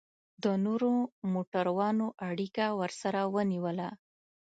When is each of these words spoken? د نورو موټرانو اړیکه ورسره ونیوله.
د 0.43 0.45
نورو 0.65 0.91
موټرانو 1.33 2.07
اړیکه 2.29 2.65
ورسره 2.79 3.19
ونیوله. 3.35 3.89